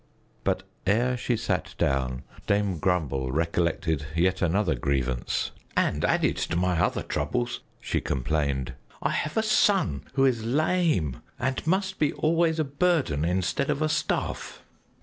But 0.43 0.63
ere 0.87 1.15
she 1.15 1.37
sat 1.37 1.75
down, 1.77 2.23
Dame 2.47 2.79
Grumble 2.79 3.31
recollected 3.31 4.07
yet 4.15 4.41
another 4.41 4.73
grievance. 4.73 5.51
"And 5.77 6.03
added 6.03 6.37
to 6.37 6.55
my 6.55 6.79
other 6.79 7.03
troubles," 7.03 7.59
she 7.79 8.01
complained, 8.01 8.73
"I 9.03 9.11
have 9.11 9.37
a 9.37 9.43
son 9.43 10.05
who 10.13 10.25
is 10.25 10.43
lame 10.43 11.21
and 11.39 11.67
must 11.67 11.99
be 11.99 12.13
always 12.13 12.57
a 12.59 12.63
burden 12.63 13.23
instead 13.23 13.69
of 13.69 13.83
a 13.83 13.89
staff." 13.89 14.63